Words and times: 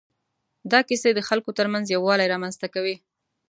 دا 0.71 0.79
کیسې 0.87 1.09
د 1.13 1.19
خلکو 1.29 1.49
تر 1.57 1.67
منځ 1.73 1.85
یووالی 1.89 2.31
رامنځ 2.33 2.55
ته 2.61 2.67
کوي. 2.73 2.95